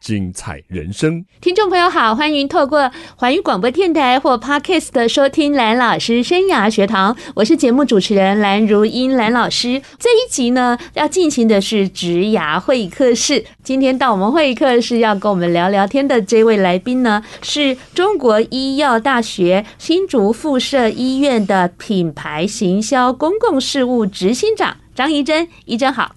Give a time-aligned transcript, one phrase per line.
[0.00, 9.82] 精彩人生，听众朋友好，欢迎透过环宇广播电台或 Podcast 收听蓝老师生涯学堂，我是节目主持人蓝如英蓝老师。
[9.98, 13.44] 这一集呢，要进行的是职涯会客室。
[13.64, 26.12] 今天到我们会客室要跟我们聊聊天的这位来宾呢，是中国医药大学新竹附设医院的品牌行销公共事务执行长张怡珍，怡珍好。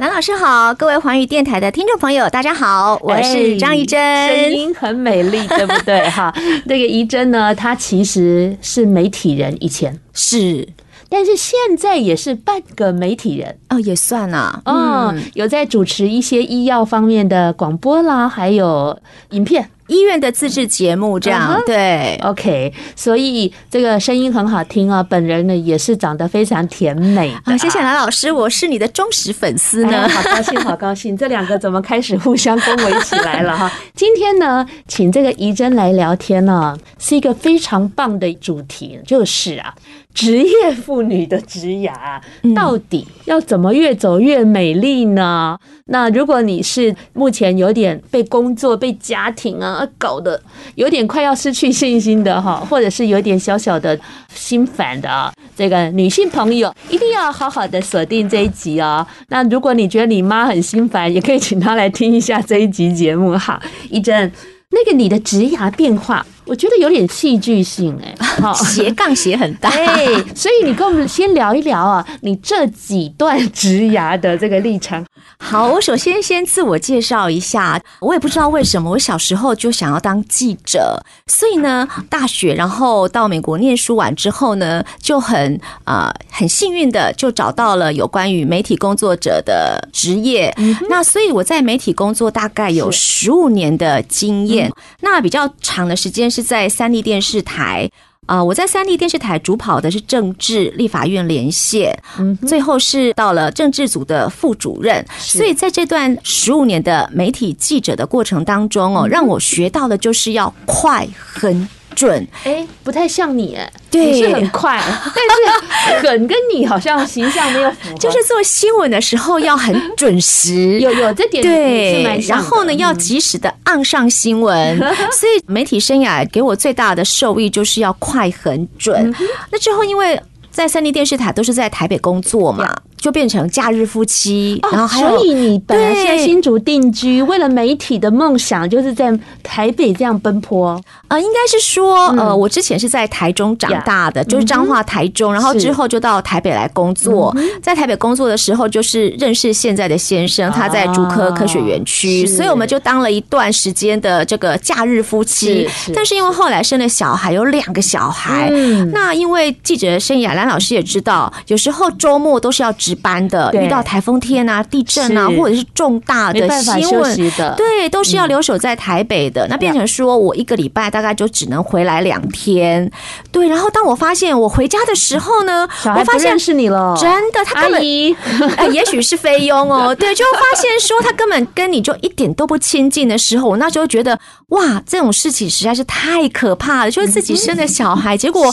[0.00, 6.08] 蓝老师好，各位环宇电台的听众朋友，大家好，我是张怡珍，声音很美丽，对不对？
[6.08, 6.34] 哈，
[6.66, 10.00] 这个怡珍呢，她其实是媒体人，以前。
[10.14, 10.66] 是，
[11.10, 13.58] 但是现在也是半个媒体人。
[13.68, 18.98] 哦，也算啊，嗯，有在主持一些医药方面的广播啦，还有
[19.32, 19.68] 影片。
[19.90, 21.66] 医院的自制节目这样、uh -huh.
[21.66, 27.58] 对，OK，所以这个声音很好听啊，本人呢也是长得非常甜美啊。
[27.58, 33.70] 谢谢蓝老师，我是你的忠实粉丝呢，哎、好高兴， 好高兴，这两个怎么开始互相恭维起来了哈？
[33.96, 39.74] 今天呢，请这个怡珍来聊天呢、啊，是一个非常棒的主题，就是啊。
[40.12, 42.20] 职业妇女的职涯
[42.54, 45.58] 到底要怎么越走越美丽呢？
[45.86, 50.40] 那如果你是目前有点被工作、被家庭啊搞得
[50.74, 53.98] 有点快要失去信心的哈，或者是有点小小的
[54.34, 59.06] 心烦的啊，这个女性朋友一定要好好的锁定这一集哦。
[59.28, 63.36] 那如果你觉得你妈很心烦，也可以请她来听一下这一集节目。
[63.38, 63.60] 哈。
[63.88, 64.30] 一珍，
[64.70, 66.24] 那个你的职涯变化。
[66.50, 68.12] 我觉得有点戏剧性哎，
[68.42, 70.04] 好斜杠斜很大 哎，
[70.34, 75.06] 所以你跟我们先聊一聊啊，你这几段职涯的这个历程。
[75.38, 85.54] 好，我首先先自我介绍一下，我也不知道为什么，我小时候就想要当记者，所以呢，大学然后到美国念书完之后呢，就很
[85.84, 90.52] 啊、呃、很幸运的就找到了有关于媒体工作者的职业。
[90.56, 94.68] 嗯、那所以我在媒体工作大概有十五年的经验，
[95.00, 96.39] 那比较长的时间是。
[96.42, 97.90] 在三立电视台。
[98.26, 124.78] 啊、呃，我在三立电视台主跑的是政治立法院连线，嗯，最后是到了政治组的副主任，所以在这段十五年的媒体记者的过程当中哦，让我学到的就是要快很准，哎，不太像你哎，对，是很快， 但是很跟你好像形象没有符合，就是做新闻的时候要很准时， 有有这点对，然后呢要及时的按上新闻，
[125.12, 129.14] 所以媒体生涯给我最大的受益就是要快很准。
[129.50, 132.74] 那之后因为在三立电视台都是在台北工作嘛。
[133.00, 140.68] 就变成假日夫妻，然后还有，所以你本来在新竹定居，为了媒体的梦想，就是在台北这样奔波。
[141.08, 147.34] 啊、呃，应该是说，呃，我之前是在台中长大的，就是彰化台中，然后之后就到台北来工作。
[147.62, 155.68] 在台北工作的时候，就是认识现在的先生，他在竹科科学园区，所以我们就当了一段时间的这个假日夫妻。
[155.94, 158.50] 但是因为后来生了小孩，有两个小孩，
[158.92, 167.16] 那因为记者生涯，兰老师也知道，有时候周末都是要值班的，遇到台风天啊、地震啊，或者是重大的新闻，
[167.56, 169.46] 对，都是要留守在台北的。
[169.48, 172.90] 那变成说我一个礼拜大概就只能回来两天，
[173.30, 173.48] 对。
[173.48, 177.80] 然后当我发现我回家的时候呢，我发现是你了，真的，他根本，
[178.56, 184.18] 哎，也许是菲佣哦， 对，就发现说他根本跟你就一点都不亲近的时候，我那时候觉得
[184.48, 188.50] 哇，这种事情实在是太可怕了，就是自己生的小孩，结果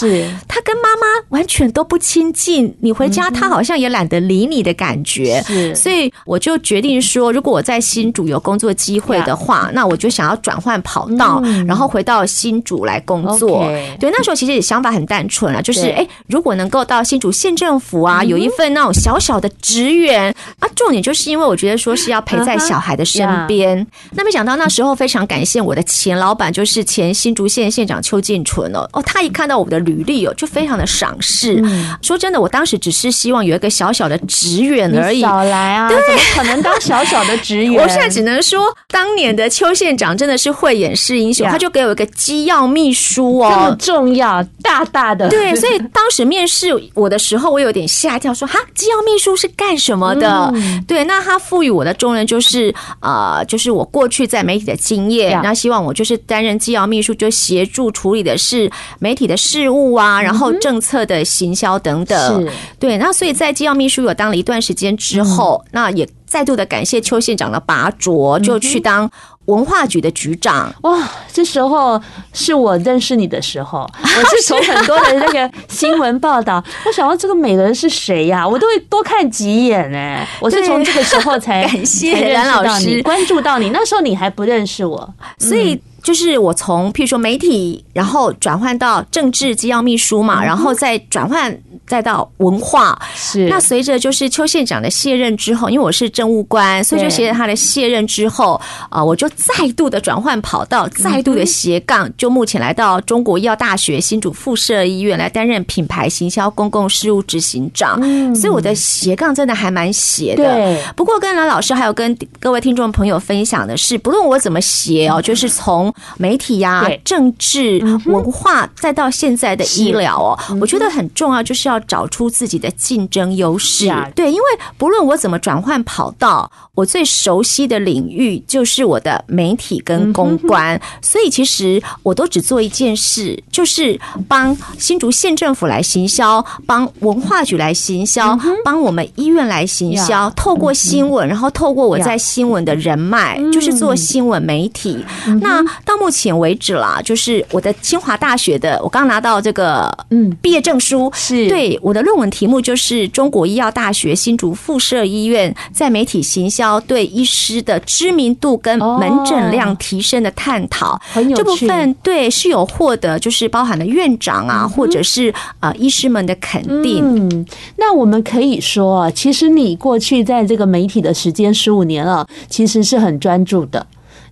[0.47, 4.17] 他跟妈妈完全都不亲近，你回家他好像也懒得。
[4.27, 5.43] 离你的感觉，
[5.75, 13.65] 所以我就决定说，如果我在新竹有工作机会的话，那我就想要转换跑道，然后回到新竹来工作。
[13.99, 23.87] 对，那时候其实也想法很单纯啊，就是哎，如果能够到新竹县政府啊，有一份那种小小的职员啊，重点就是因为我觉得说是要陪在小孩的身边。
[24.11, 31.63] 那没想到那时候非常感谢我的前老板，就是前新竹县县长邱进纯哦，哦，他一看到我的履历哦，就非常的赏识。
[32.01, 34.16] 说真的，我当时只是希望有一个小小的。
[34.27, 35.87] 职员而已，少来啊！
[35.89, 37.73] 对，怎么可能当小小的职员？
[37.81, 45.27] 我现在只能说，当年的邱县长真的是慧眼识英雄，他就给我一个机要秘书哦，这么重要，大大的。
[45.27, 50.49] 对，所以当时面试我的时候，我有点吓一跳，说哈，机要秘书是干什么的？
[50.55, 62.41] 嗯、对，那他赋予我的重任就是呃，就是我过去在媒体的经验，那希望我就是担任机要秘书，就协助处理的是媒体的事务啊，然后政策的行销等等。
[62.41, 64.06] 是，对，那所以在机要秘书。
[64.07, 69.09] 我当了一段时间之后，那也再度的感谢邱县长的拔擢，就去当
[69.45, 70.73] 文化局的局长。
[70.81, 72.01] 哇，这时候
[72.33, 78.47] 是我认识你的时候， 我是从很多的那个新闻报道， 我想到这个美人是谁呀？
[78.47, 80.27] 我都会多看几眼哎。
[80.41, 85.79] 我是从这个时候才 感谢蓝老师关注到你，那时候你还不认识我，所以。
[86.07, 91.53] 就是我从譬如说媒体，然后转换到政治机要秘书嘛，然后再转换
[91.85, 92.97] 再到文化。
[93.13, 93.49] 是。
[93.49, 98.57] 那随着就是邱县长的卸任之后，因为我是政务官，所以就随着他的卸任之后
[98.89, 107.99] 啊，我就再度的转换跑道，再度的斜杠，就目前来到中国医药大学新竹附设医院来担任品牌行销公共事务执行长。
[108.01, 108.33] 嗯。
[108.33, 110.81] 所以我的斜杠真的还蛮斜的。
[110.95, 123.91] 不过跟蓝老师还有跟各位听众朋友分享的是，不论我怎么斜哦，就是从媒体呀、啊、政治、文化，再到现在的医疗哦，我觉得很重要，就是要找出自己的竞争优势。
[124.15, 124.43] 对，因为
[124.77, 140.29] 不论我怎么转换跑道，我最熟悉的领域就是我的媒体跟公关，所以其实我都只做一件事，就是帮新竹县政府来行销，帮文化局来行销，帮我们医院来行销。
[140.31, 145.03] 透过新闻，然后透过我在新闻的人脉，就是做新闻媒体。
[145.41, 167.01] 那到目前为止啦，就是我的清华大学的，我刚拿到这个嗯毕业证书，是对我的论文题目就是中国医药大学新竹附设医院在媒体行销对医师的知名度跟门诊量提升的探讨，很有这部分对是有获得就是包含了院长啊或者是啊医师们的肯定。
[167.01, 167.45] 嗯，
[167.77, 173.87] 那我们可以说，其实你过去在这个媒体的时间十五年了，其实是很专注的。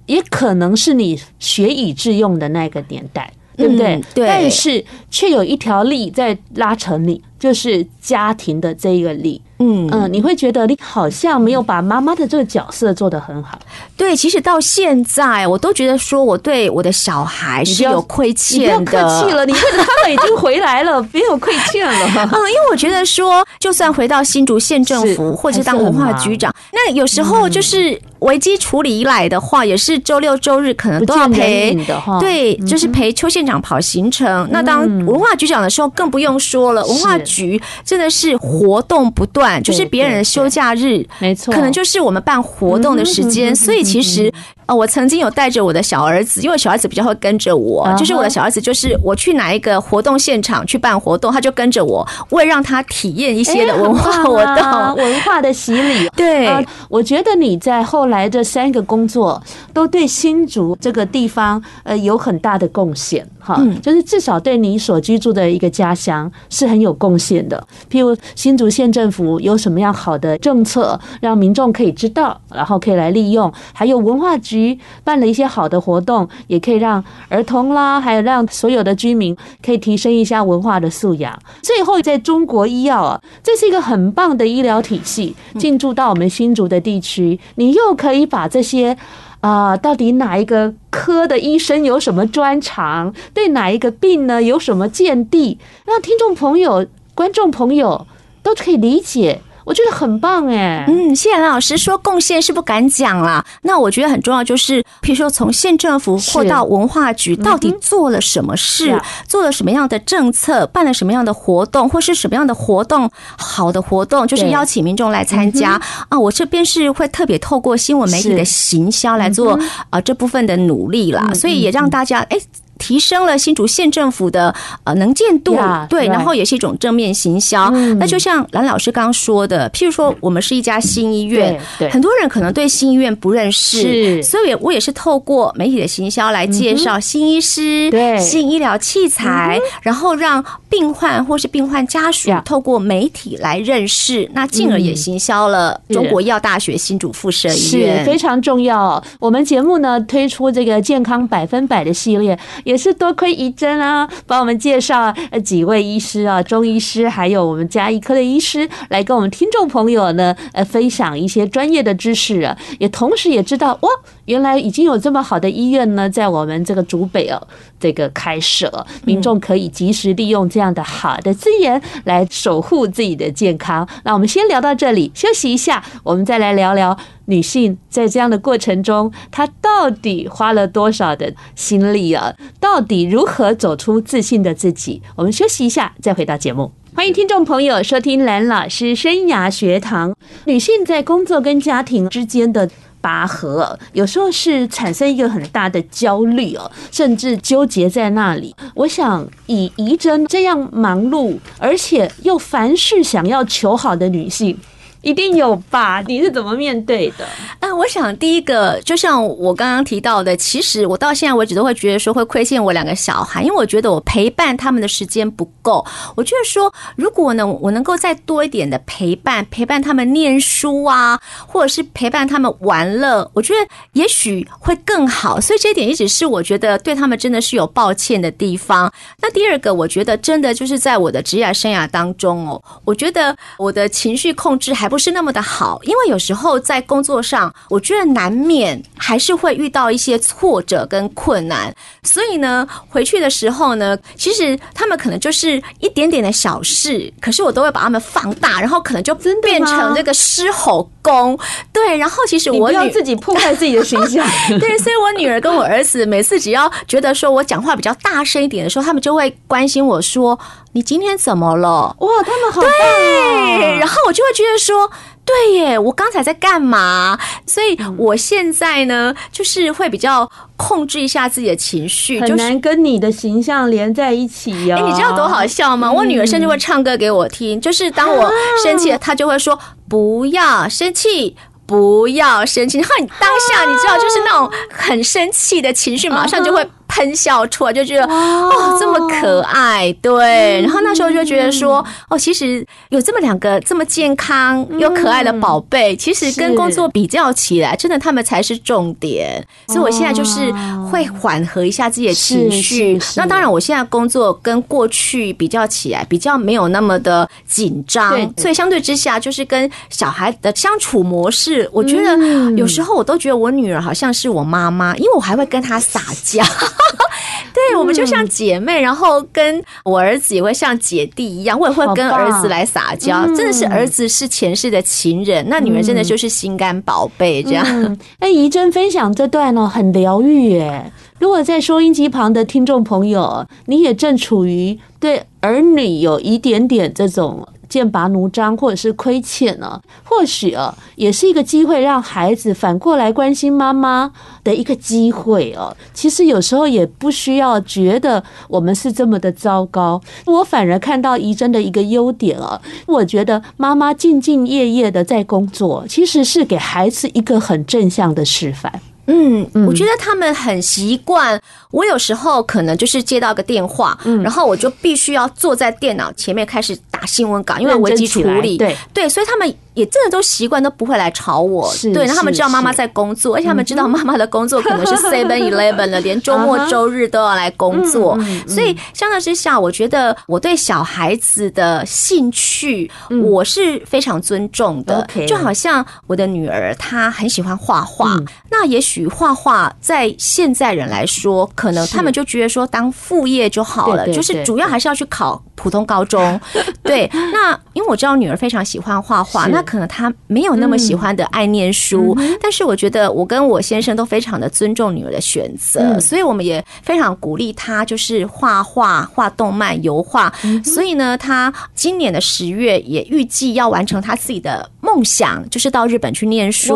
[0.06, 4.02] 也可能是你学以致用的那个年代，对不对？
[4.14, 4.28] 对。
[4.28, 9.42] 但是却有一条力在拉扯你，就是家庭的这一个力。
[9.60, 13.58] 嗯嗯，你会觉得你好像没有把妈妈的这个角色做得很好。
[13.96, 22.08] 对，其实到现在我都觉得说我对我的小孩是有亏欠不要客气了，你他们已经回来了， 没有亏欠了。
[22.16, 31.78] 嗯，因为我觉得说，就算回到新竹县政府，或者当文化局长，那有时候就是危机处理以来的话，也是周六周日可能都要陪。
[32.20, 34.46] 对，就是陪邱县长跑行程。
[34.52, 39.46] 那当文化局长的时候，更不用说了，文化局真的是活动不断。
[39.64, 44.32] 就是别人的休假日，没错，可能就是我们办活动的时间，所以其实。
[44.68, 56.10] 哦，我曾经有带着我的小儿子，因为小儿子比较会跟着我，就是我的小儿子，就是我去哪一个活动现场去办活动，他就跟着我，为让他体验一些的文化活动、 文化的洗礼。
[56.16, 59.40] 对，我觉得你在后来这三个工作
[59.72, 67.64] 都对新竹这个地方呃有很大的贡献，哈，就是至少对你所居住的一个家乡是很有贡献的。
[67.88, 74.55] 譬如新竹县政府有什么样好的政策，让民众可以知道，然后可以来利用，还有文化局。
[74.56, 81.38] 局办了一些好的活动，也可以让儿童啦，还有让所有的居民可以提升一下文化的素养。
[81.62, 88.96] 最后，在中国医药啊，这是一个很棒的医疗体系，进驻到我们新竹的地区，你又可以把这些
[89.42, 98.08] 啊、呃，到底哪一个科的医生有什么专长，对哪一个病呢有什么见地，让听众朋友、观众朋友
[98.42, 99.42] 都可以理解。
[99.66, 103.44] 我觉得很棒哎，嗯，谢谢蓝老师说贡献是不敢讲啦。
[103.64, 115.82] 那我觉得很重要，就是譬如说从县政府或到文化局，到底做了什么事，做了什么样的政策，办了什么样的活动，或是什么样的活动，好的活动，就是邀请民众来参加。
[116.10, 116.20] 啊。
[116.20, 119.60] 我这边是会特别透过新闻媒体的行销来做
[119.90, 122.38] 啊这部分的努力啦，所以也让大家哎。
[122.78, 124.54] 提升了新竹县政府的
[124.84, 127.72] 呃能见度，yeah, 对，然后也是一种正面行销。
[127.74, 140.44] 嗯、那就像蓝老师刚刚说的，譬如说我们是一家新医院，对，很多人可能对新医院不认识，所以我也是透过媒体的行销来介绍新医师、新医疗器材，然后让
[140.78, 149.02] 病患或是病患家属透过媒体来认识，那进而也行销了中国医药大学新竹附设医院，是非常重要。
[149.20, 152.38] 我们节目呢推出这个健康百分百的系列。
[152.66, 163.90] 也是多亏怡珍啊，帮我们介绍呃几位医师啊，中医师，还有我们家医科的医师，来跟我们听众朋友呢，呃，分享一些专业的知识啊，也同时也知道哇，
[164.26, 167.48] 原来已经有这么好的医院呢，在我们这个竹北哦，
[167.80, 173.88] 这个开设，民众可以及时利用这样的好的资源来守护自己的健康。
[174.04, 176.98] 那我们先聊到这里，休息一下，我们再来聊聊。
[177.28, 182.32] 女性在这样的过程中，她到底花了多少的心力啊？
[182.60, 185.02] 到底如何走出自信的自己？
[185.16, 186.72] 我们休息一下，再回到节目。
[186.96, 190.16] 欢迎听众朋友收听蓝老师生涯学堂。
[190.46, 192.70] 女性在工作跟家庭之间的
[193.06, 198.56] 拔河，有时候是产生一个很大的焦虑哦，甚至纠结在那里。
[198.74, 204.58] 我想以怡珍这样忙碌，而且又凡事想要求好的女性。
[205.06, 206.02] 一定有吧？
[206.08, 207.28] 你是怎么面对的？
[207.60, 215.86] 嗯，我想第一个，就像我刚刚提到的，其实我到现在为止都会觉得说会亏欠我两个小孩，因为我觉得我陪伴他们的时间不够。
[216.16, 223.60] 我觉得说，如果呢，我能够再多一点的陪伴，陪伴他们念书啊，或者是陪伴他们玩乐，我觉得
[223.94, 225.40] 也许会更好。
[225.40, 228.92] 所以这一点一直是我觉得对他们真的是有抱歉的地方。
[229.22, 234.95] 那第二个，我觉得真的就是在我的职业生涯当中哦，我觉得我的情绪控制还不。
[234.96, 251.38] 不是那么的好，因为有时候在工作上，我觉得难免还是会遇到一些挫折跟困难，所以呢，回去的时候呢，其实他们可能就是一点点的小事，可是我都会把他们放大，然后可能就变成这个狮吼功。
[251.74, 254.26] 对，然后其实我要自己破坏自己的形象。
[254.62, 260.40] 对，所以我女儿跟我儿子每次只要觉得说我讲话比较大声一点的时候，他们就会关心我说。
[260.76, 261.96] 你今天怎么了？
[262.00, 263.58] 哇，他们好棒啊！
[263.58, 264.92] 对，然后我就会觉得说，
[265.24, 267.18] 对耶，我刚才在干嘛？
[267.48, 274.76] 所以我现在呢，就是会比较控制一下自己的情绪，很难跟你的形象连在一起哟。
[274.76, 275.90] 哎，你知道多好笑吗？
[275.90, 278.30] 我女儿甚至会唱歌给我听，就是当我
[278.62, 281.38] 生气了，她就会说不要生气。
[281.68, 290.62] 不要生气，然后你当下你知道，就是那种很生气的情绪，马上就会喷笑出来，就觉得哦，这么可爱，对。
[290.62, 299.46] 然后那时候就觉得说，哦，其实有这么两个这么健康又可爱的宝贝，其实跟工作比较起来，真的他们才是重点。
[299.68, 300.52] 所以我现在就是
[300.90, 303.00] 会缓和一下自己的情绪。
[303.16, 311.70] 那当然，我现在工作跟过去比较起来，比较没有那么的紧张，所以相对之下，就是跟小孩的相处模式。
[311.74, 312.18] 我觉得
[312.52, 316.44] 有时候我都觉得我女儿好像是我妈妈，因为我还会跟她撒娇。
[317.54, 323.26] 对，我们就像姐妹，然后跟我儿子也会像姐弟一样，我也会跟儿子来撒娇。
[323.28, 327.66] 真的是儿子是前世的情人，那女儿真的就是心肝宝贝这样。
[328.20, 330.92] 哎，怡珍分享这段呢，很疗愈耶。
[331.18, 337.48] 如果在收音机旁的听众朋友，你也正处于对儿女有一点点这种。
[337.68, 339.82] 剑拔弩张，或者是亏欠呢？
[340.04, 344.12] 或许啊，也是一个机会，让孩子反过来关心妈妈
[344.44, 345.76] 的一个机会哦。
[345.94, 350.02] 其实有时候也不需要觉得我们是这么的糟糕。
[350.26, 358.82] 我反而看到怡珍的一个优点啊，我觉得妈妈兢兢业业的在工作，其实是给孩子一个很正向的示范。
[359.08, 361.40] 嗯，我觉得他们很习惯。
[361.72, 368.58] 我有时候可能就是接到个电话，然后我就必须要坐在电脑前面开始打新闻稿，因为危机处理。
[368.58, 371.72] 对对，所以他们也真的都习惯，都不会来吵我。
[371.94, 378.18] 对，让他们知道妈妈在工作，而且他们知道妈妈的工作可能是 Seven Eleven 了， 连周末周日都要来工作。
[378.48, 382.90] 所以相较之下，我觉得我对小孩子的兴趣
[383.24, 385.08] 我是非常尊重的。
[385.28, 388.16] 就好像我的女儿她很喜欢画画，
[388.50, 396.40] 那也许画画在现在人来说，可能他们就觉得说当副业就好了，就是主要还是要去考普通高中。
[396.82, 410.32] 对，那因为我知道女儿非常喜欢画画，那可能他没有那么喜欢的爱念书，但是我觉得我跟我先生都非常的尊重女儿的选择，所以我们也非常鼓励她就是画画、画动漫、油画。
[410.64, 416.76] 所以呢，她今年的十月也预计要完成她自己的梦想，就是到日本去念书。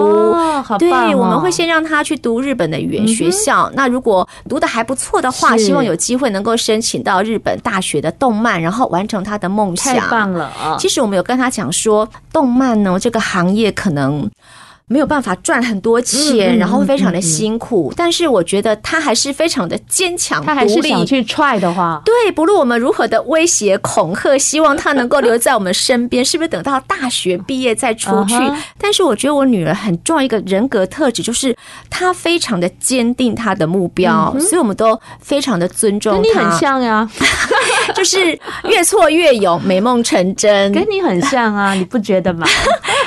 [0.80, 3.72] 对，我们会先让她去读日本的语言学校。
[3.76, 9.94] 那如果读的还不错的话，希望有机会能够申请到日本大学的动漫，然后完成他的梦想。
[9.94, 10.76] 太棒了啊！
[10.80, 14.30] 其实我们有跟他讲说，动漫呢这个行业可能。
[14.92, 28.34] 没有办法赚很多钱，然后非常的辛苦，但是我觉得他还是非常的坚强，他还是想去 try 的话，对，不论我们如何的威胁恐吓，希望他能够留在我们身边，是不是等到大学毕业再出去？
[28.80, 31.56] 但是我觉得我女儿很重要一个人格特质，就是
[31.88, 36.20] 她非常的坚定她的目标，所以我们都非常的尊重她。
[36.24, 37.08] 跟你很像呀，
[37.94, 42.48] 就是越挫越勇，美梦成真，跟你很像啊， 你不觉得吗？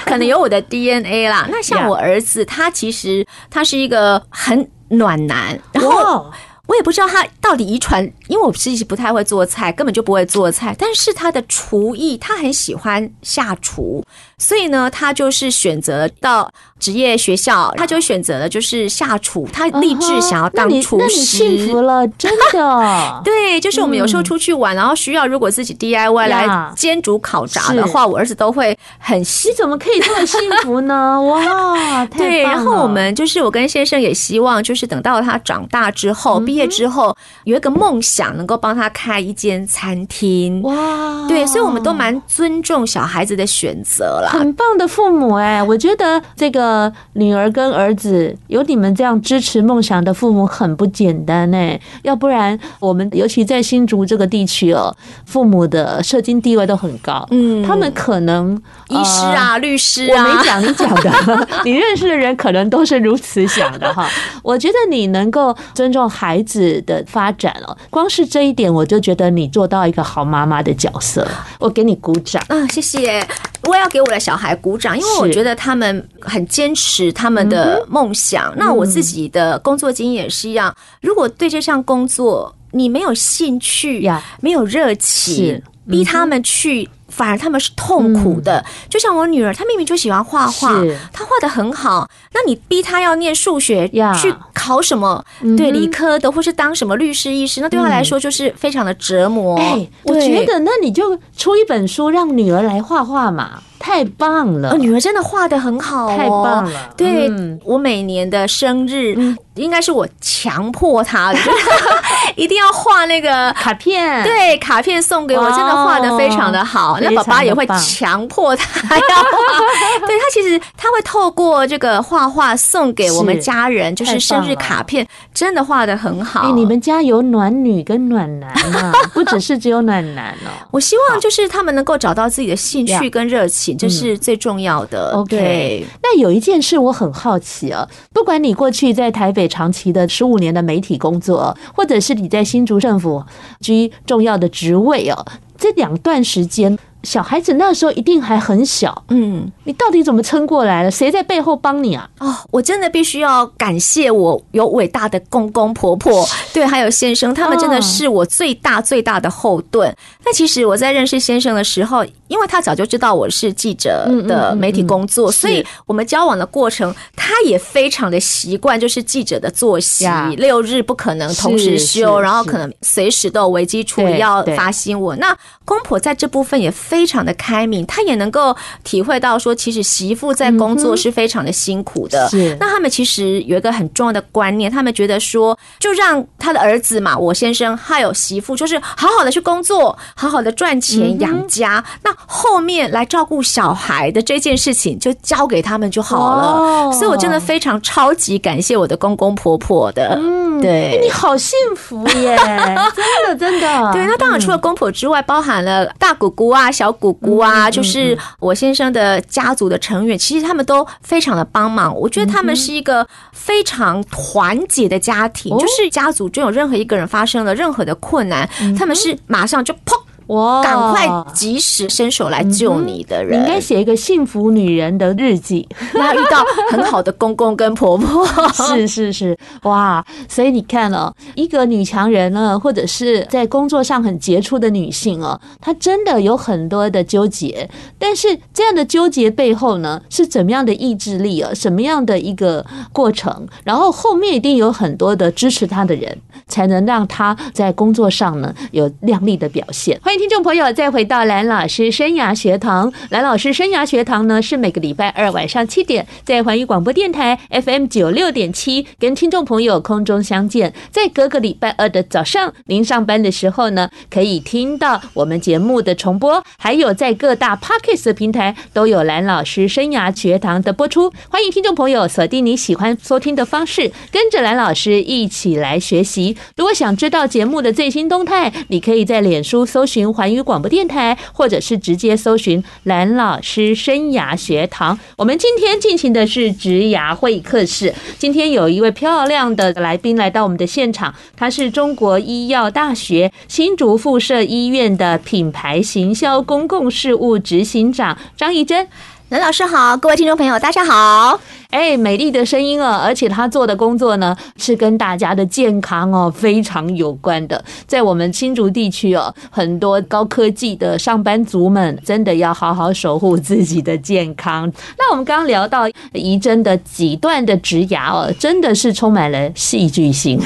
[0.05, 1.61] 可能有我的 DNA 啦，那。
[1.62, 6.31] 像我儿子，他其实他是一个很暖男，然后
[6.69, 10.75] 我也不知道他到底遗传，因为我其实不太会做菜，根本就不会做菜。
[10.78, 14.04] 但是他的厨艺，他很喜欢下厨，
[14.38, 21.23] 所以呢，他就是选择到职业学校，他就选择了就是下厨，他立志想要当厨师。
[21.23, 23.21] 幸福了， 真的。
[23.25, 29.21] 对，就是我们有时候出去玩，然后需要如果自己 DIY 来煎煮烤炸的话，我儿子都会很。
[29.21, 31.21] 你怎么可以这么幸福呢？
[31.23, 32.42] 哇，对。
[32.42, 40.61] 然后我们就是我跟先生也希望，就是等到他长大之后，毕业之后有一个梦想，能够帮他开一间餐厅。
[40.61, 44.28] 哇，对，所以我们都蛮尊重小孩子的选择了。
[44.30, 54.94] 很棒的父母哎，我觉得这个女儿跟儿子有你们这样支持梦想的父母很不简单哎，要不然我们尤其在新竹这个地区哦，
[55.25, 58.54] 父母的社经地位都很高，嗯，他们可能
[58.90, 64.06] 医师啊、律师啊，我没讲你讲的， 你认识的人可能都是如此想的哈。
[64.42, 71.26] 我觉得你能够尊重孩子的发展哦，光是这一点我就觉得你做到一个好妈妈的角色，
[71.58, 72.66] 我给你鼓掌啊！
[72.68, 73.26] 谢谢，
[73.64, 78.52] 我也要给我的小孩鼓掌，因为我觉得他们很坚持他们的梦想。
[78.56, 86.88] 那我自己的工作经验也是一样，如果对这项工作你没有兴趣呀，没有热情，逼他们去。
[87.14, 93.87] 反而他们是痛苦的，嗯、就像我女儿，她明明就喜欢画画，她画的很好，那你逼她要念数学，
[94.19, 99.59] 去考什么、嗯、对理科的，或是当什么律师、医师，那对她来说就是非常的折磨。
[99.59, 103.62] 哎、欸，我觉得那你就出一本书，让女儿来画画嘛。
[103.83, 104.77] 太棒了！
[104.79, 106.95] 女儿真的画的很好哦，太棒了。
[106.97, 107.29] 对，
[107.65, 109.17] 我每年的生日，
[109.57, 111.39] 应该是我强迫她的，
[112.37, 114.23] 一定要画那个卡片。
[114.23, 116.99] 对，卡片送给我，真的画的非常的好。
[117.01, 119.33] 那爸爸也会强迫她要画。
[120.07, 126.53] 对，他其实他会透过这个画画送给我们家人，就是生日卡片，真的画的很好。
[126.55, 130.51] 你们家有暖女跟暖男啊，不只是只有暖男哦。
[130.71, 133.72] 我希望就是他们能够找到自己的兴趣跟热情。
[133.75, 135.12] 这是最重要的。
[135.14, 143.25] OK，那有一件事我很好奇啊，不管你过去在台北长期的十五年的媒体工作，或者是你在新竹政府
[143.61, 145.26] 居重要的职位哦，
[145.57, 146.79] 这两段时间。
[147.02, 150.90] 小孩子那时候一定还很小，嗯，你到底怎么撑过来了？
[150.90, 152.09] 谁在背后帮你啊？
[152.18, 159.94] 哦，我真的必须要感谢我有伟大的公公婆婆，对，还有先生，他们真的是我最大最大的后盾。
[160.25, 175.18] 那其实我在认识先生的时候，因为他早就知道我是记者的媒体工作，所以我们交往的过程，他也非常的习惯，就是记者的作息，六日不可能同时休，然后可能随时都有危机处理要发新闻。
[175.18, 182.28] 那公婆在这部分也非常的开明，他也能够体会到说，其实媳妇在工作是非常的辛苦的。
[182.28, 191.83] 是，那他们其实有一个很重要的观念，他们觉得说，就让他的儿子嘛，我先生还有媳妇，就是好好的去工作，好好的赚钱养家。
[192.05, 196.92] 那后面来照顾小孩的这件事情，就交给他们就好了。
[196.92, 200.14] 所以我真的非常超级感谢我的公公婆婆的。
[200.20, 202.37] 嗯，对，你好幸福耶，
[202.94, 203.92] 真的真的。
[203.92, 211.97] 对，那当然除了公婆之外，包含了大姑姑啊、小姑姑啊，就是我先生的家族的成员，其实他们都非常的帮忙。
[211.97, 219.97] 我觉得他们是一个非常团结的家庭，就是家族中有任何一个人发生了任何的困难，他们是马上就砰。
[220.28, 220.62] 哇！
[220.62, 225.68] 赶快及时伸手来救你的人，你应该写一个幸福女人的日记。
[225.94, 230.04] 那遇到很好的公公跟婆婆， 是是是，哇！
[230.28, 237.68] 所以你看哦，一个女强人呢，或者是在工作上很杰出的女性哦，她真的有很多的纠结。
[237.98, 241.52] 但是这样的纠结背后呢，是怎么样的意志力啊？
[241.54, 243.46] 什么样的一个过程？
[243.64, 249.98] 然后后面一定有很多的支持她的人，才能让她在工作上呢有亮丽的表现。
[250.12, 250.22] 欢迎。
[250.22, 252.92] 听众朋友，再回到蓝老师生涯学堂。
[253.09, 260.72] 蓝老师生涯学堂呢，是每个礼拜二晚上七点，在环宇广播电台 FM 九六点七，跟听众朋友空中相见。
[260.90, 271.12] 在隔个礼拜二的早上，您上班的时候呢，可以听到我们节目的重播，还有在各大 Podcast 平台都有蓝老师生涯学堂的播出。
[271.31, 276.37] 欢迎听众朋友锁定你喜欢收听的方式，跟着蓝老师一起来学习。
[276.57, 280.02] 如果想知道节目的最新动态，你可以在脸书搜寻。
[280.11, 284.99] 环宇广播电台，或者是直接搜寻蓝老师生涯学堂。
[285.17, 287.95] 我们今天进行的是职涯会客室。
[288.19, 298.87] 今天有一位漂亮的来宾来到我们的现场，他是中国医药大学新竹附设医院的品牌行销公共事务执行长张怡珍。
[299.33, 301.40] 蓝老师好，各位听众朋友，大家好。
[301.71, 307.64] 哎，美丽的声音哦，而且他做的工作呢，是跟大家的健康哦非常有关的。
[307.87, 314.71] 在我们新竹地区哦，很多高科技的上班族们，真的要好好守护自己的健康。
[314.99, 320.38] 那我们刚刚聊到怡珍的几段的职涯哦，真的是充满了戏剧性。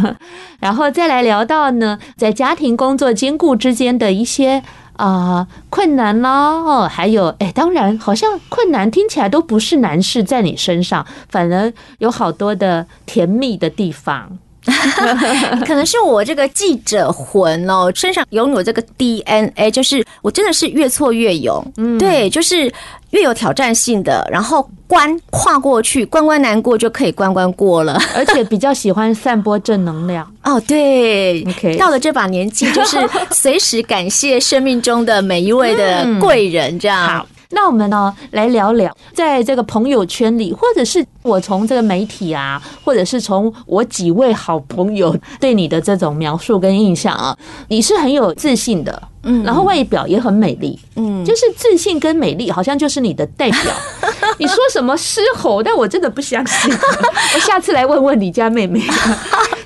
[0.60, 4.62] 然后再来聊到呢，在家庭工作兼顾之间的一些。
[4.96, 14.38] 啊、困难啦，哦，还有，哎，当然，好像困难听起来都不是难事在你身上，反而有好多的甜蜜的地方。
[15.66, 22.72] 可能是我这个记者魂哦，身上拥有这个 DNA，就是我真的是越挫越勇，嗯，对，就是
[23.10, 30.30] 越有挑战性的，然后关跨过去，关关难过就可以关关过了，而且比较喜欢散播正能量。
[30.42, 32.98] 哦，对，OK，到了这把年纪，就是
[33.30, 37.06] 随时感谢生命中的每一位的贵人，这样。
[37.06, 37.26] 嗯，好。
[37.56, 47.34] 那我们呢，来聊聊，在这个朋友圈里，或者是我从这个媒体啊，或者是从我几位好朋友对你的这种描述跟印象啊，
[47.68, 53.60] 你是很有自信的，嗯，然后外表也很美丽，嗯，就是自信跟美丽好像就是你的代表。
[54.38, 55.62] 你说什么狮吼？
[55.62, 56.72] 但我真的不相信。
[57.34, 58.80] 我下次来问问你家妹妹。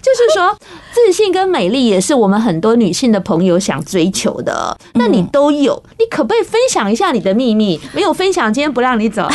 [0.02, 0.56] 就是说，
[0.94, 4.76] 自信跟美丽也是我们很多女性的朋友想追求的。
[4.94, 7.78] 那你都有，你可不可以分享一下你的秘密？
[7.92, 9.28] 没有分享，今天不让你走。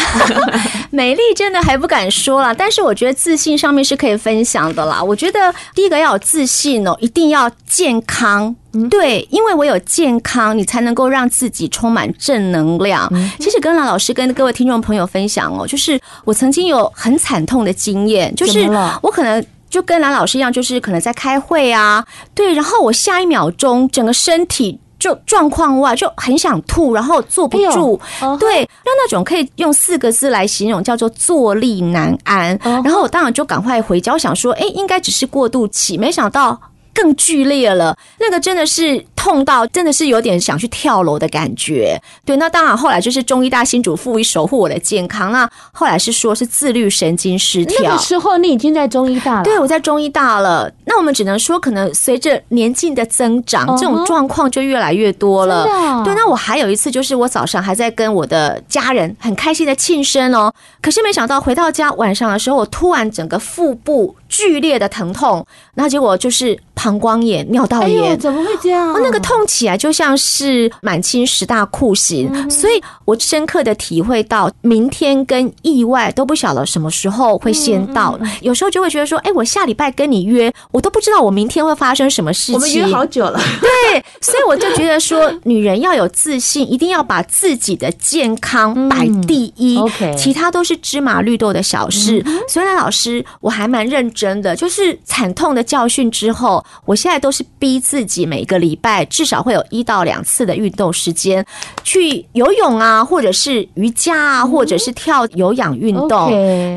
[0.90, 5.02] 美丽真的还不敢说了，但是我觉得自信上面是可以分享的啦。
[5.02, 8.56] 我觉得第一个要有自信哦，一定要健康。
[8.90, 13.12] 对，因为我有健康，你才能够让自己充满正能量。
[13.40, 18.70] 其实跟蓝老师跟各位听众朋友分享哦，就是我曾经有很惨痛的经验，就是
[19.02, 19.46] 我可能。
[19.68, 28.00] 就跟蓝老师一样，就是可能在开会啊，对，然后我下一秒钟整个身体就状况外，就很想吐，然后坐不住，
[28.40, 32.58] 对，让那种可以用四个字来形容，叫做坐立难安。
[32.64, 36.58] 然后我当然就赶快回家，我想说，哎，应该只是过渡期，没想到。
[36.96, 42.02] 更剧烈了，那个真的是痛到，真的是有点想去跳楼的感觉。
[42.24, 45.32] 对，那当然后来就是中医大新主妇以守护我的健康。
[45.32, 47.82] 那后来是说是自律神经失调。
[47.84, 49.44] 那个时候你已经在中医大了。
[49.44, 50.72] 对，我在中医大了。
[50.86, 55.66] 那我们只能说，可能随着年纪的增长，这种状况就越来越多了。
[56.06, 66.58] 对，那我还有一次就是我早上还在跟我的家人很开心的庆生哦，可是没想到回到家晚上的时候，我突然整个腹部剧烈的疼痛，然后结果就是。
[66.78, 68.94] 膀胱炎、尿道炎，哎，怎么会这样？
[68.94, 78.16] 哦，那个痛起来就像是满清十大酷刑，嗯，所以我深刻的体会到，明天跟意外都不晓得什么时候会先到。
[78.22, 82.56] 嗯，有时候就会觉得说，哎，我下礼拜跟你约，我都不知道我明天会发生什么事情。
[82.56, 92.24] 我们约好久了，对，所以我就觉得说，女人要有自信，一定要把自己的健康摆第一，嗯，OK，其他都是芝麻绿豆的小事。
[92.48, 96.64] 所以，老师，我还蛮认真的，就是惨痛的教训之后。
[96.86, 101.46] 我现在都是逼自己每个礼拜至少会有一到两次的运动时间，
[101.84, 106.30] 去游泳啊，或者是瑜伽啊，或者是跳有氧运动。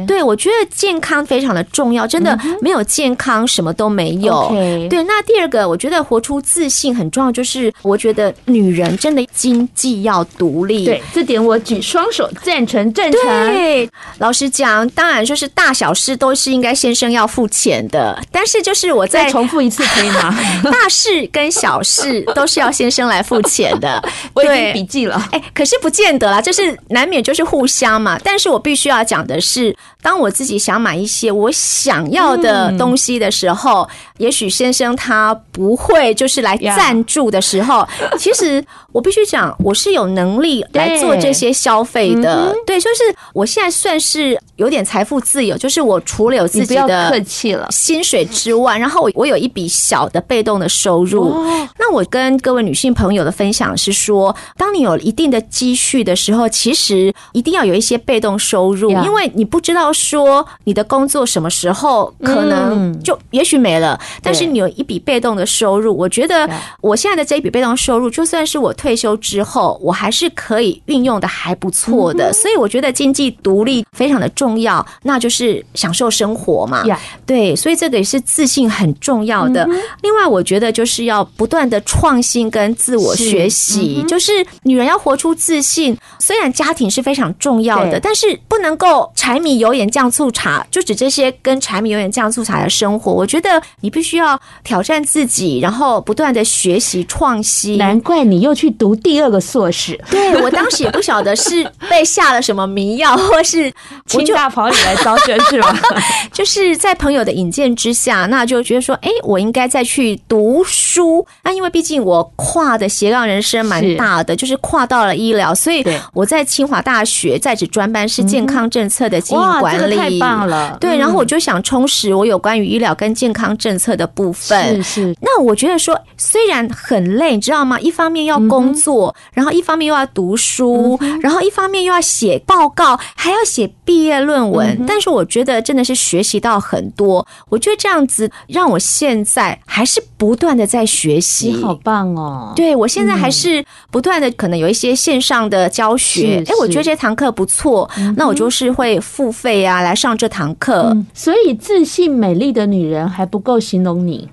[0.06, 4.48] 对，我觉得健康非常的重要，真的没有健康什么都没有。
[4.88, 10.84] 对，那第二个我觉得活出自信很重要，就是我觉得女人真的经济要独立。
[10.84, 13.22] 对，这点我举双手赞成赞成。
[13.52, 19.84] 对，老实讲，当然就是大小事都是应该先生要付钱的，但是就是我再重复一次。
[19.94, 20.36] 可以吗？
[20.72, 24.02] 大事跟小事都是要先生来付钱的。
[24.34, 25.28] 我已经笔记了。
[25.30, 28.18] 哎，可是不见得啦，就是难免就是互相嘛。
[28.24, 37.86] 但是我必须要讲的是，当我自己想买一些我想要的东西的时候，嗯、也许先生他不会就是来赞助的时候，
[38.18, 42.52] 其实我必须讲，我是有能力来做这些消费的。
[42.66, 47.66] 对，就是我现在算是有点财富自由，就是我除了有自己的客气了。
[47.70, 49.66] 薪水之外，然后我我有一笔。
[49.88, 51.32] 小的被动的收入，
[51.78, 66.48] 那我跟各位女性朋友的分享是说，当你有一定的积蓄的时候，其实一定要有一些被动收入，因为你不知道说你的工作什么时候可能就也许没了，但是你有一笔被动的收入，我觉得
[66.80, 76.82] 我现在的这一笔被动收入，就算是我退休之后，我还是可以运用的还不错的，所以我觉得经济独立非常的重重要，那就是享受生活嘛。
[76.84, 76.96] Yeah.
[77.26, 79.64] 对，所以这个也是自信很重要的。
[79.64, 84.32] 嗯、另外，我觉得就是要不断的创新跟自我学习，是就是
[84.62, 85.94] 女人要活出自信。
[86.18, 93.12] 虽然家庭是非常重要的，但是不能够柴米油盐酱醋茶，就指这些跟柴米油盐酱醋茶的生活。
[93.12, 97.76] 我觉得你必须要挑战自己，然后不断的学习创新。
[97.76, 99.98] 难怪你又去读第二个硕士。
[100.10, 103.70] 对，我当时也不晓得是被下了什么迷药，或是
[104.14, 105.76] 我就大跑里来招生是吗？
[106.32, 111.26] 就是在朋友的引荐之下，那就觉得说，哎，我应该再去读书。
[111.42, 119.78] 那因为毕竟我跨的斜杠人生蛮大的，就是跨到了医疗，所以我在清华大学在职专班是健康政策的经营管理。
[119.78, 120.76] 嗯、哇，这个太棒了！
[120.80, 124.76] 对，然后我就想充实我有关于医疗跟健康政策的部分。
[124.76, 125.16] 是是。
[125.20, 127.80] 那我觉得说，虽然很累，你知道吗？
[127.80, 134.68] 一方面要工作，嗯、然后一方面又要读书，嗯、然后一方面又要写报告，还要写毕业论文。
[134.78, 137.26] 嗯、但是我觉得真的是学习到很多。
[137.48, 141.48] 我觉得这样子让我现在还是不断的在学习。
[141.48, 142.52] 你好棒哦！
[142.54, 146.44] 对，我现在还是不断的，可能有一些线上的教学。
[146.46, 150.90] 哎，我觉得这堂课不错，嗯、那我就是会付费啊来上这堂课。
[150.92, 154.28] 嗯、所以自信美丽的女人还不够形容你，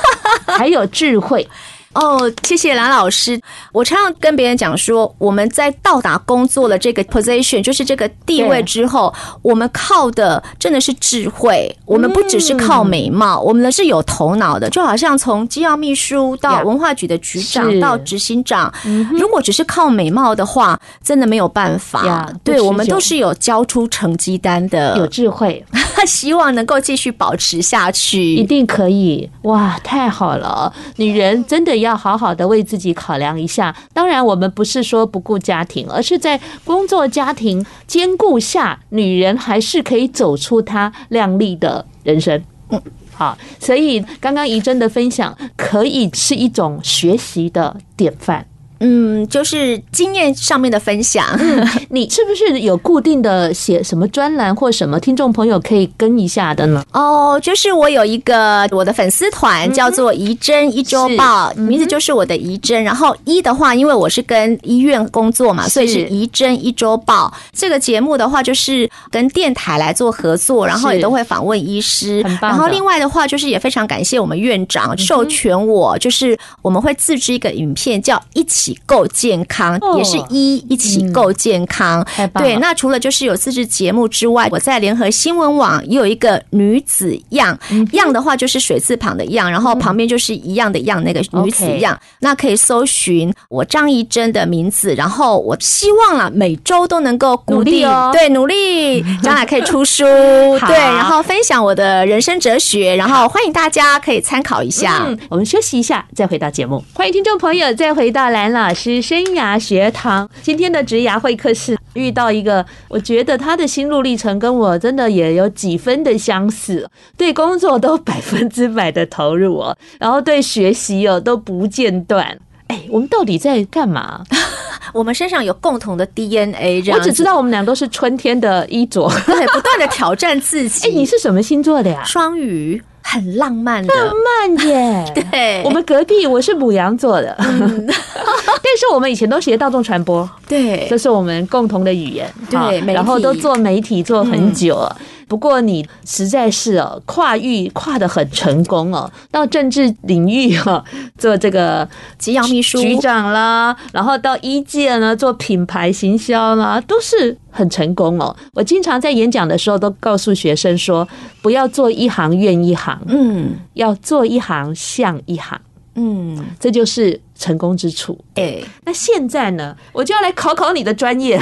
[0.46, 1.48] 还有智慧。
[1.96, 3.40] 哦，谢谢蓝老师。
[3.72, 11.74] 我常常跟别人讲说，我们在到达工作的这个 position，就是这个地位之后，我们靠的真的是智慧。
[11.86, 14.68] 我们不只是靠美貌，嗯、我们是有头脑的。
[14.68, 18.70] 就好像从机要秘书到文化局的局长到执行长，
[19.12, 22.30] 如果只是靠美貌的话，真的没有办法。
[22.44, 25.64] 对，我们都是有交出成绩单的，有智慧，
[26.06, 29.28] 希望能够继续保持下去，一定可以。
[29.42, 31.85] 哇，太好了，女人真的要。
[31.86, 33.74] 要好好的为自己考量一下。
[33.94, 42.42] 当然，我们不是说不顾家庭，而是在工作家庭兼顾下，女人还是可以走出她靓丽的人生。
[42.70, 42.82] 嗯，
[43.14, 48.44] 好，所以刚刚怡珍的分享可以是一种学习的典范。
[48.80, 51.26] 嗯，就是经验上面的分享。
[51.38, 56.84] 嗯， 你是不是有固定的写什么专栏或什么听众朋友可以跟一下的呢？
[56.92, 62.82] 哦，就是我有一个我的粉丝团叫做怡珍一周报，嗯、名字就是我的怡珍。
[62.84, 67.32] 然后一的话，因为我是跟医院工作嘛，所以是怡珍一周报。
[67.52, 72.20] 这个节目的话，就是跟电台来做合作，然后也都会访问医师。
[72.40, 78.65] 然后另外的话，就是也非常感谢我们院长授权我，就是我们会自制一个影片，叫一起。
[78.86, 82.06] 够健康，也是一一起够健康。
[82.16, 94.94] 嗯、对，那除了就是有自制节目之外，我在联合新闻网也有一个女子样，嗯、样的话就是水字旁的样，然后旁边就是一样的样，那个女子样，嗯、那可以搜寻我张怡珍的名字。
[94.94, 100.04] 然后我希望啊，每周都能够固定哦，对，努力将来可以出书，
[100.66, 105.02] 对，然后分享我的人生哲学，然后欢迎大家可以参考一下。
[105.06, 106.82] 嗯、我们休息一下，再回到节目。
[106.94, 116.88] 欢迎听众朋友再回到蓝老师生涯学堂，今天的职涯会客室遇到一个，我觉得他的心路历程跟我真的也有几分的相似，
[117.18, 122.38] 对工作都百分之百的投入哦，然后对学习哦都不间断。
[122.68, 124.24] 哎，我们到底在干嘛？
[124.92, 130.86] 我们身上有共同的 DNA，我只知道我们俩都是春天的衣着，对，不断的挑战自己。
[130.88, 132.02] 哎，你是什么星座的呀？
[132.04, 132.82] 双鱼。
[133.08, 135.04] 很浪漫的，浪漫耶！
[135.30, 144.96] 对，我们隔壁我是母羊座的，嗯、 但是我们以前都学大众传播，对，这是我们共同的语言，对，然后都做媒体做很久了。
[144.98, 150.84] 嗯不过你实在是哦，跨域跨得很成功哦，到政治领域哈
[151.18, 158.34] 做这个机要秘书局长啦，然后到一界呢做品牌行销啦，都是很成功哦。
[158.52, 161.06] 我经常在演讲的时候都告诉学生说，
[161.42, 165.60] 不要做一行怨一行，嗯，要做一行像一行，
[165.96, 167.20] 嗯，这就是。
[167.38, 171.38] 成功之处，哎、欸，那现在呢，我就要来考考你的专业，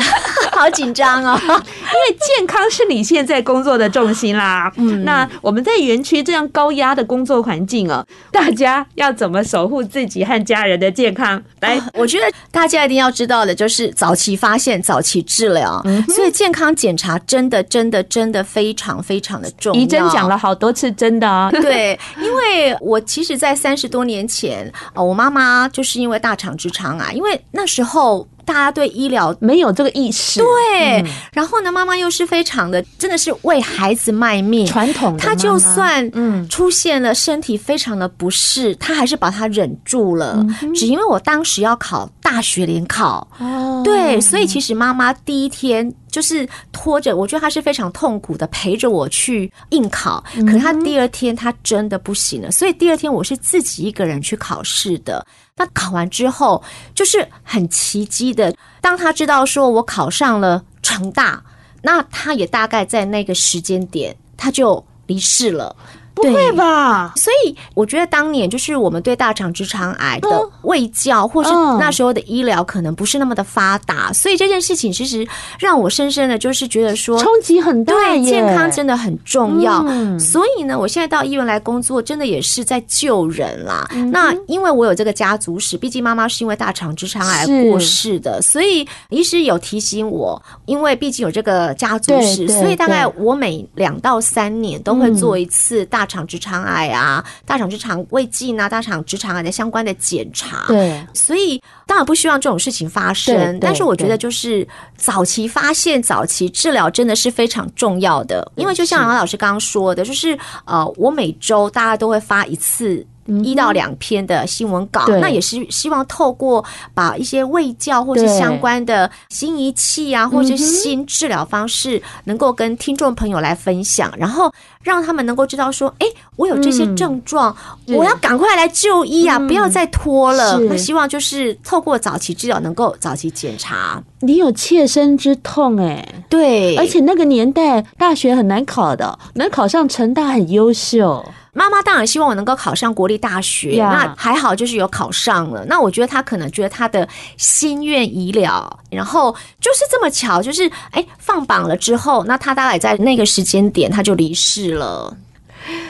[0.52, 4.70] 好紧张哦， 因为健康是你现在工作的重心啦。
[4.76, 11.42] 嗯，那我们在园区这样高压的工作环境哦，大家要怎么守护自己和家人的健康？
[11.60, 15.80] 来，我觉得大家一定要知道的就是早期发现、早期治疗。
[15.86, 19.80] 嗯，所以健康检查真的、真的、真的非常非常的重要。
[19.80, 21.50] 怡真讲了好多次，真的啊。
[21.50, 25.37] 对，因为我其实，在三十多年前，我妈妈。
[25.38, 31.02] 妈就是因为大肠直肠癌，因为那时候大家对医疗没有这个意识，对。
[31.02, 35.18] 嗯、然后呢，妈妈又是非常的，真的是为孩子卖命，传统的。
[35.18, 36.48] 她就算嗯。
[36.48, 45.94] 出现了身体非常的不适，她还是把它忍住了，嗯、只因为我当时要考大学联考，哦、对，所以其实妈妈第一天。
[46.18, 50.20] 就是拖着，我觉得他是非常痛苦的陪着我去应考。
[50.34, 55.24] 可是他第二天他真的不行了，所以第二天我是自己一个人去考试的。
[55.54, 56.60] 那考完之后，
[56.92, 61.40] 就是很奇迹的，当他知道说我考上了成大，
[61.82, 65.76] 那他也大概在那个时间点他就离世了。
[66.18, 67.12] 不会吧？
[67.16, 70.28] 所以我觉得当年就是我们对大肠直肠癌的
[70.62, 75.26] 卫教，或是那时候的医疗可能不是那么的发达，所以这件事情其实
[75.58, 79.84] 让我深深的就是觉得说冲击很大，对健康真的很重要。
[80.18, 83.88] 所以呢，我现在到医院来工作，真的也是在救人啦。
[84.10, 96.07] 那因为我有这个家族史，毕竟妈妈是因为大肠直肠癌过世的，所以医师有提醒我，因为毕竟有这个家族史，所以大概我每两到三年都会做一次大。
[96.08, 100.64] 大肠直肠癌啊，大肠直肠胃镜啊，大肠直肠癌的相关的检查。
[100.66, 104.66] 对，所以当然不希望这种事情发生，但是我觉得就是
[104.96, 108.50] 早期发现、早期治疗真的是非常重要的。
[108.56, 113.06] 因为就像杨老师刚刚说的，就是呃，我每周大家都会发一次。
[113.44, 116.64] 一到两篇的新闻稿，那也是希望透过
[116.94, 127.54] 把一些卫教或是相关的新仪器啊，或者是新治疗方式，能够跟听众朋友来分享，然后让他们能够知道说，哎，我有这些症状，
[127.88, 130.58] 我要赶快来就医啊，不要再拖了。
[130.60, 134.02] 那希望就是透过早期治疗，能够早期检查。
[134.20, 141.24] 你有切身之痛哎，对，而且那个年代大学很难考的，能考上成大很优秀。
[141.52, 145.64] 妈妈当然希望我能够考上国立大学.那还好，就是有考上了。
[145.66, 155.16] 那我觉得他可能觉得他的心愿已了，然后就是这么巧，就是哎放榜了之后，那他大概在那个时间点他就离世了。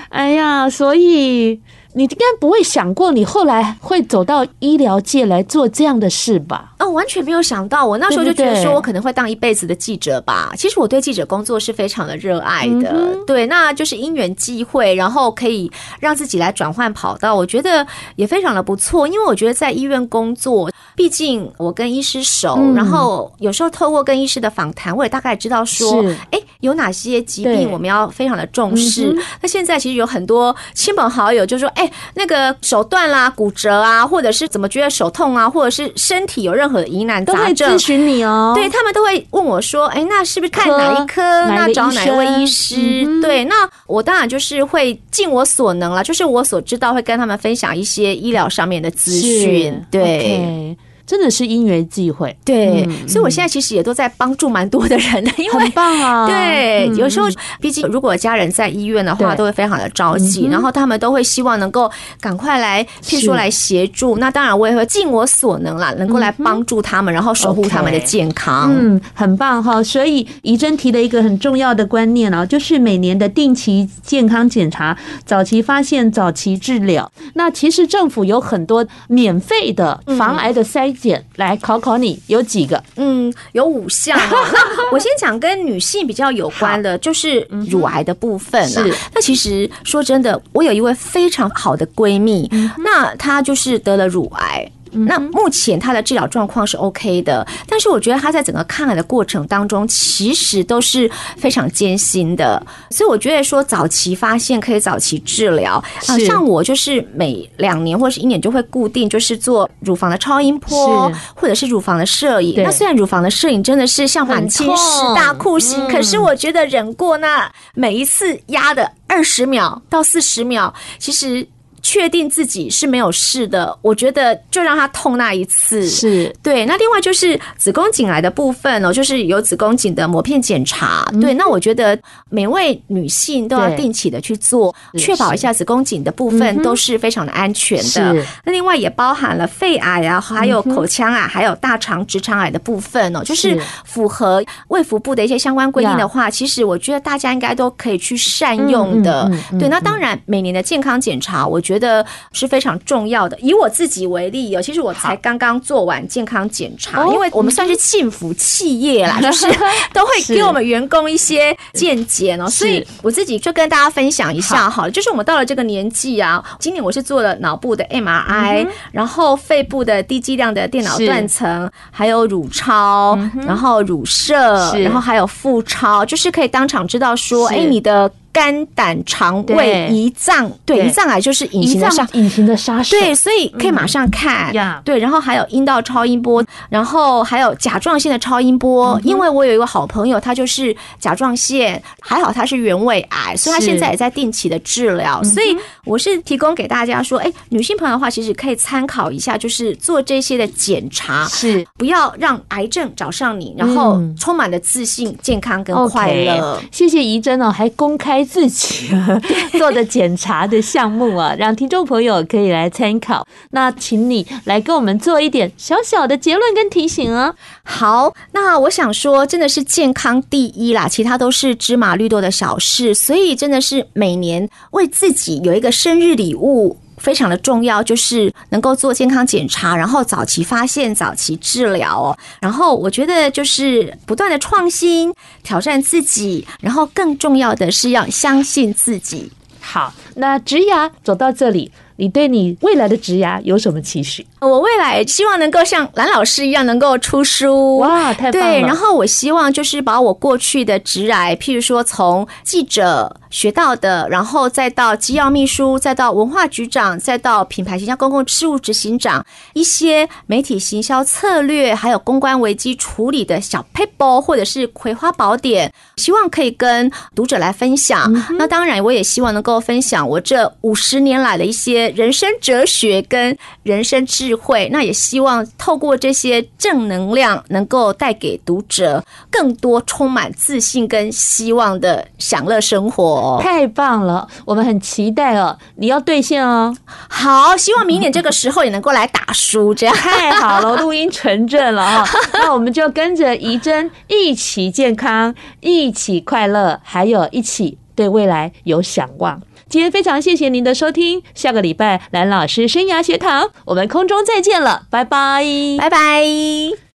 [0.09, 1.61] 哎呀，所以。
[1.94, 6.74] 你应该不会想过，你后来会走到医疗界来做这样的事吧？
[6.79, 7.85] 哦，完全没有想到。
[7.85, 10.53] 我那时候就觉得说，我可能会当一辈子的记者吧。
[10.57, 12.90] 其实我对记者工作是非常的热爱的。
[12.90, 17.85] 嗯、对，那就是因缘际会，然后可以让自己来转换跑道，我觉得
[18.16, 19.09] 也非常的不错。
[19.09, 29.16] 因为我觉得在医院工作，毕竟我跟医师熟，嗯、然后有时候透过跟医师的访谈，我也大概知道说，哎，有哪些疾病我们要非常的重视。
[29.40, 31.90] 那现在其实有很多亲朋好友就说，哎。
[32.14, 38.53] 那个手断啦、骨折啊，或者是怎么觉得手痛啊，或者是身体有任何的疑难杂症，咨询你哦。
[38.57, 41.23] 对，他们都会问我说：“哎，那是不是看哪一科？
[41.47, 43.55] 那找哪一位医师？”嗯、对，那
[43.87, 49.81] 我当然就是会尽我所能了，就是我所知道会跟他们分享一些医疗上面的资讯。
[49.92, 50.77] 对。
[51.09, 56.27] 真的是因缘际会，对、嗯，所以我现在其实也都在帮助蛮多的人的，因为很棒啊。
[56.29, 57.27] 对，有时候
[57.62, 61.90] 毕竟如果家人在医院的话，都会非常的着急，然后他们都会希望能够
[62.21, 64.18] 赶快来，譬如说来协助。
[64.18, 68.71] 那当然我也会尽我所能啦，能够来帮助他们，然后守护他们的健康。
[68.79, 69.83] 嗯，很棒哈。
[69.83, 74.94] 所以怡珍提了一个很重要的观念啊，就是每年的定期健康检查，
[75.25, 77.11] 早期发现，早期治疗。
[77.33, 80.94] 那其实政府有很多免费的防癌的筛。
[81.37, 82.83] 来考考你，有几个？
[82.97, 84.19] 嗯，有五项。
[84.19, 88.67] 那 我先讲跟女性比较有关的，就是乳癌的部分啊。
[88.67, 88.95] 是。
[89.15, 94.71] 那其实说真的，我有一位非常好的闺蜜，那她就是得了乳癌。
[94.92, 102.64] 那目前他的治疗状况是 OK 的，但是我觉得他在整个抗癌的过程当中，其实都是非常艰辛的。
[102.90, 105.74] 所以我觉得说早期发现可以早期治疗
[106.07, 112.62] 啊，像我就是每两年或者是一年就会固定就是做乳房的超音波，或者是乳房的摄影。
[112.62, 121.46] 那虽然乳房的摄影真的是像满清十大酷刑，可是我觉得忍过那每一次压的二十秒到四十秒，其实。
[121.83, 125.87] 确定自己是没有事的，我觉得就让他痛那一次。
[125.88, 126.35] 是。
[126.43, 126.67] 对。
[126.67, 131.05] 那另外就是子宫颈癌的部分哦，就是有子宫颈的膜片检查。
[131.21, 131.99] 对，那我觉得
[132.31, 138.25] 每位女性都要定期的去做，确保一下子宫颈的部分都是非常的安全的。
[138.45, 143.59] 那另外也包含了肺癌啊，还有口腔癌，还有大肠直肠癌的部分哦，就是。
[143.85, 149.31] 符合卫福部的一些相关规定的话，其实我觉得大家应该都可以去善用的。
[149.59, 151.99] 对，那当然每年的健康检查，我觉得。
[152.33, 153.37] 是非常重要的。
[153.41, 159.47] 以我自己为例哦，其实我才刚刚做完健康检查，因为我们算是幸福企业啦， 就是
[159.93, 164.91] 都会给我们员工一些见解哦，所以我自己就跟大家分享一下好了。
[164.91, 178.11] 就是我们到了这个年纪啊，今年我是做了脑部的 MRI，然后肺部的低剂量的电脑断层，还有乳超，然后乳射，然后还有腹超，就是可以当场知道说，哎，你的。
[178.38, 182.96] 肝胆肠胃胰脏，对，胰脏癌就是隐形的杀，隐形的杀手。
[182.96, 184.55] 对，所以可以马上看。
[184.55, 189.01] 呀，对，然后还有阴道超音波，然后还有甲状腺的超音波。
[189.03, 195.20] 因为我有一个好朋友，他就是甲状腺，还好他是原位癌，所以他现在也在定期的治疗。
[195.24, 201.66] 所以我是提供给大家说，哎，女性朋友的话，其实可以参考一下，就是做这些的检查，是。
[201.77, 206.62] 不要让癌症找上你，然后充满了自信、健康跟快乐。
[206.70, 208.91] 谢谢怡珍哦，还公开自己
[209.57, 213.26] 做的检查的项目啊，让听众朋友可以来参考。
[213.53, 217.35] 那请你来跟我们做一点小小的结论跟提醒哦。
[217.64, 222.95] 好，那我想说，真的是健康第一啦，其他都是芝麻绿豆的小事。
[222.95, 226.76] 所以真的是每年为自己有一个生日礼物。
[226.99, 232.18] 非常的重要，就是能够做健康检查，然后早期发现、早期治疗哦。
[232.40, 239.30] 然后我觉得就是不断的创新、挑战自己，然后更重要的是要相信自己。
[239.61, 241.70] 好，那植牙走到这里。
[242.01, 244.24] 你对你未来的植牙有什么期许？
[244.41, 247.78] 我未来希望能够像蓝老师一样，能够出书。
[247.78, 248.47] 哇，太棒了！
[248.47, 259.24] 对，然后我希望就是把我过去的职涯，譬如说从记者学到的，然后再到机要秘书，再到文化局长，再到品牌形象公共事务执行长，
[259.55, 268.12] 一些媒体行销策略，还有公关危机处理的小 paper，或者是葵花宝典，希望可以跟读者来分享。
[268.14, 271.89] 嗯、那当然，我也希望能够分享我这五十年来的一些。
[271.99, 283.39] 人生哲学跟人生智慧，那也希望透过这些正能量，能够带给读者更多充满自信跟希望的享乐生活。
[283.43, 285.57] 太棒了，我们很期待哦！
[285.76, 286.76] 你要兑现哦。
[287.09, 292.07] 好，希望明年这个时候也能够来打书，这样 太好了，录音纯正了啊！
[292.35, 299.41] 那我们就跟着怡珍一起健康，一起快乐，还有一起对未来有想望。
[299.69, 305.45] 今天非常谢谢您的收听，下个礼拜蓝老师生涯学堂，我们空中再见了，拜拜，
[305.79, 306.79] 拜拜。